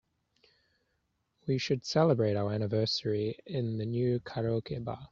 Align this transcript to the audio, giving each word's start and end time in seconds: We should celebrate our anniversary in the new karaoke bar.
We 1.45 1.59
should 1.59 1.85
celebrate 1.85 2.35
our 2.35 2.51
anniversary 2.51 3.37
in 3.45 3.77
the 3.77 3.85
new 3.85 4.19
karaoke 4.21 4.83
bar. 4.83 5.09